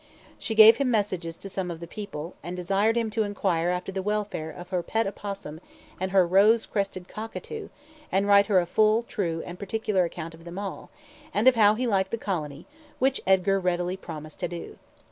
[0.39, 3.91] She gave him messages to some of the people, and desired him to inquire after
[3.91, 5.59] the welfare of her pet opossum
[5.99, 7.69] and her rose crested cockatoo,
[8.11, 10.89] and write her a full, true, and particular account of them all,
[11.35, 12.65] and of how he liked the colony,
[12.97, 14.79] which Edgar readily promised to do.